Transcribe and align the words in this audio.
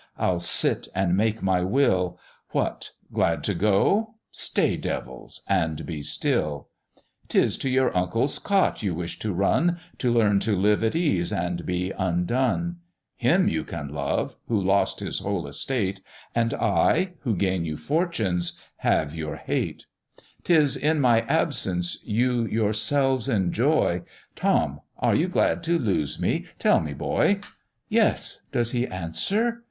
I'll 0.17 0.39
sit 0.39 0.87
and 0.95 1.15
make 1.15 1.43
my 1.43 1.61
will 1.63 2.17
What, 2.53 2.89
glad 3.13 3.43
to 3.43 3.53
go? 3.53 4.15
stay, 4.31 4.75
devils, 4.75 5.43
and 5.47 5.85
be 5.85 6.01
still; 6.01 6.69
'Tis 7.27 7.55
to 7.59 7.69
your 7.69 7.95
Uncle's 7.95 8.39
cot 8.39 8.81
you 8.81 8.95
wish 8.95 9.19
to 9.19 9.31
run, 9.31 9.77
To 9.99 10.11
learn 10.11 10.39
to 10.39 10.55
live 10.55 10.83
at 10.83 10.95
ease 10.95 11.31
and 11.31 11.63
be 11.67 11.91
undone; 11.91 12.77
Him 13.15 13.47
you 13.47 13.63
can 13.63 13.89
love, 13.89 14.37
who 14.47 14.59
lost 14.59 15.01
his 15.01 15.19
whole 15.19 15.45
estate, 15.45 16.01
And 16.33 16.55
I, 16.55 17.13
who 17.19 17.35
gain 17.35 17.63
you 17.65 17.77
fortunes, 17.77 18.59
have 18.77 19.13
your 19.13 19.35
hate; 19.35 19.85
'Tis 20.43 20.75
in 20.77 20.99
my 20.99 21.21
absence 21.27 21.99
you 22.03 22.47
yourselves 22.47 23.29
enjoy: 23.29 24.01
Tom! 24.35 24.81
are 24.97 25.13
you 25.13 25.27
glad 25.27 25.61
to 25.65 25.77
lose 25.77 26.19
me? 26.19 26.47
tell 26.57 26.79
me, 26.79 26.95
boy: 26.95 27.41
Yes! 27.87 28.41
does 28.51 28.71
he 28.71 28.87
answer? 28.87 29.59